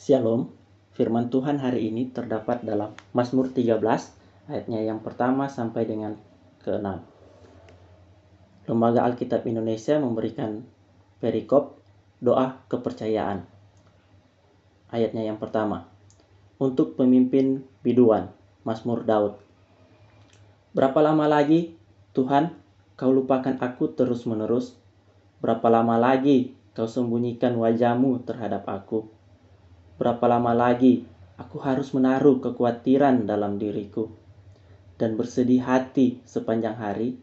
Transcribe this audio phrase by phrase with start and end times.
[0.00, 0.48] Shalom,
[0.96, 3.76] firman Tuhan hari ini terdapat dalam Mazmur 13
[4.48, 6.16] ayatnya yang pertama sampai dengan
[6.64, 6.88] ke-6.
[8.64, 10.64] Lembaga Alkitab Indonesia memberikan
[11.20, 11.84] perikop
[12.16, 13.44] doa kepercayaan.
[14.88, 15.84] Ayatnya yang pertama.
[16.56, 18.32] Untuk pemimpin biduan,
[18.64, 19.36] Mazmur Daud.
[20.72, 21.76] Berapa lama lagi,
[22.16, 22.56] Tuhan,
[22.96, 24.80] kau lupakan aku terus-menerus?
[25.44, 29.19] Berapa lama lagi kau sembunyikan wajahmu terhadap aku?
[30.00, 31.04] Berapa lama lagi
[31.36, 34.08] aku harus menaruh kekhawatiran dalam diriku
[34.96, 37.20] dan bersedih hati sepanjang hari?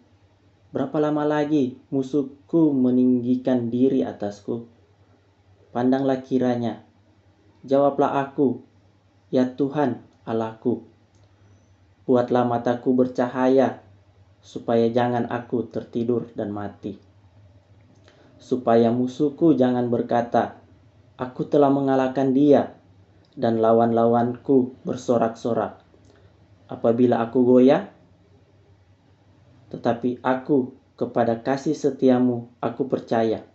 [0.70, 4.70] Berapa lama lagi musuhku meninggikan diri atasku?
[5.74, 6.86] Pandanglah kiranya,
[7.66, 8.62] jawablah aku,
[9.34, 10.86] ya Tuhan Allahku.
[12.06, 13.82] Buatlah mataku bercahaya,
[14.38, 17.02] supaya jangan aku tertidur dan mati.
[18.38, 20.67] Supaya musuhku jangan berkata,
[21.18, 22.78] Aku telah mengalahkan dia,
[23.38, 25.78] dan lawan-lawanku bersorak-sorak.
[26.68, 27.86] Apabila aku goyah,
[29.70, 33.46] tetapi aku kepada kasih setiamu aku percaya.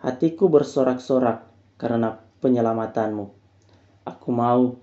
[0.00, 1.44] Hatiku bersorak-sorak
[1.76, 3.28] karena penyelamatanmu.
[4.08, 4.80] Aku mau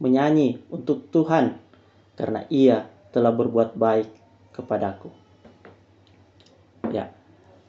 [0.00, 1.60] menyanyi untuk Tuhan
[2.16, 4.08] karena ia telah berbuat baik
[4.56, 5.12] kepadaku.
[6.90, 7.12] Ya,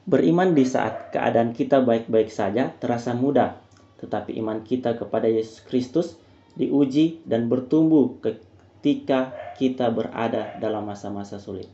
[0.04, 3.56] Beriman di saat keadaan kita baik-baik saja terasa mudah,
[4.04, 6.20] tetapi iman kita kepada Yesus Kristus
[6.60, 11.72] diuji dan bertumbuh ketika kita berada dalam masa-masa sulit.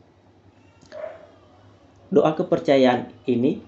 [2.07, 3.59] Doa kepercayaan ini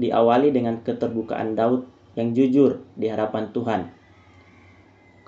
[0.00, 1.84] diawali dengan keterbukaan Daud
[2.16, 3.92] yang jujur di hadapan Tuhan.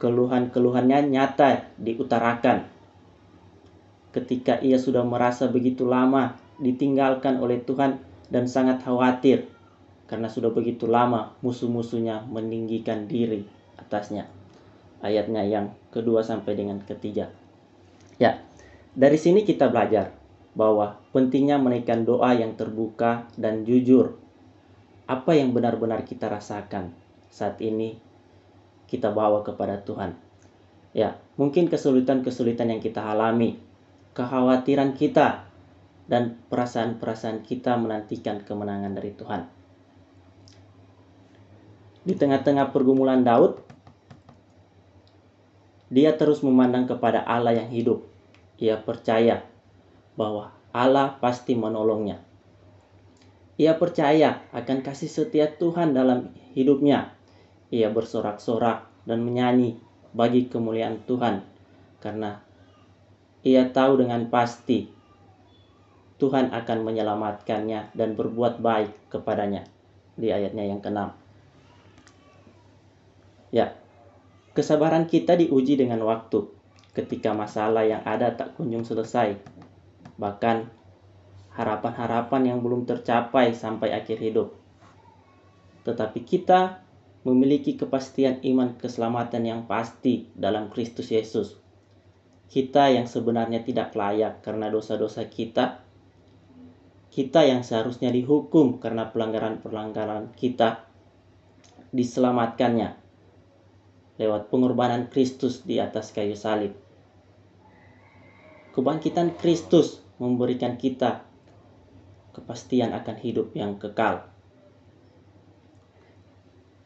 [0.01, 2.65] Keluhan-keluhannya nyata diutarakan
[4.17, 9.49] ketika ia sudah merasa begitu lama ditinggalkan oleh Tuhan dan sangat khawatir
[10.05, 13.49] karena sudah begitu lama musuh-musuhnya meninggikan diri
[13.81, 14.29] atasnya.
[15.05, 17.29] Ayatnya yang kedua sampai dengan ketiga.
[18.17, 18.41] Ya,
[18.97, 20.15] dari sini kita belajar
[20.55, 24.17] bahwa pentingnya menaikkan doa yang terbuka dan jujur.
[25.05, 26.97] Apa yang benar-benar kita rasakan
[27.29, 28.01] saat ini
[28.89, 30.17] kita bawa kepada Tuhan.
[30.95, 33.59] Ya, mungkin kesulitan-kesulitan yang kita alami,
[34.15, 35.43] kekhawatiran kita
[36.05, 39.43] dan perasaan-perasaan kita menantikan kemenangan dari Tuhan.
[42.05, 43.65] Di tengah-tengah pergumulan Daud,
[45.89, 48.05] dia terus memandang kepada Allah yang hidup.
[48.61, 49.43] Ia percaya
[50.15, 52.21] bahwa Allah pasti menolongnya.
[53.57, 57.15] Ia percaya akan kasih setia Tuhan dalam hidupnya.
[57.73, 59.79] Ia bersorak-sorak dan menyanyi
[60.15, 61.43] bagi kemuliaan Tuhan
[61.99, 62.39] karena
[63.43, 64.94] ia tahu dengan pasti
[66.23, 69.67] Tuhan akan menyelamatkannya dan berbuat baik kepadanya.
[70.15, 71.11] Di ayatnya yang keenam.
[73.51, 73.75] Ya,
[74.55, 76.47] kesabaran kita diuji dengan waktu
[76.95, 79.35] ketika masalah yang ada tak kunjung selesai.
[80.15, 80.71] Bahkan
[81.55, 84.55] harapan-harapan yang belum tercapai sampai akhir hidup.
[85.83, 86.83] Tetapi kita
[87.27, 91.59] memiliki kepastian iman keselamatan yang pasti dalam Kristus Yesus.
[92.47, 95.83] Kita yang sebenarnya tidak layak karena dosa-dosa kita
[97.15, 100.83] kita yang seharusnya dihukum karena pelanggaran-pelanggaran kita
[101.95, 102.99] diselamatkannya
[104.19, 106.75] lewat pengorbanan Kristus di atas kayu salib.
[108.75, 111.23] Kebangkitan Kristus memberikan kita
[112.35, 114.27] kepastian akan hidup yang kekal.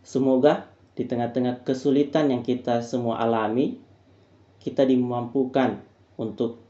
[0.04, 3.80] Semoga di tengah-tengah kesulitan yang kita semua alami,
[4.60, 5.80] kita dimampukan
[6.20, 6.60] untuk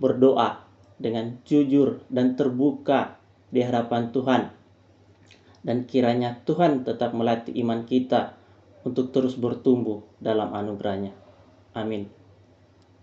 [0.00, 0.67] berdoa
[0.98, 3.16] dengan jujur dan terbuka
[3.48, 4.42] di hadapan Tuhan.
[5.62, 8.38] Dan kiranya Tuhan tetap melatih iman kita
[8.86, 11.14] untuk terus bertumbuh dalam anugerahnya.
[11.74, 12.17] Amin.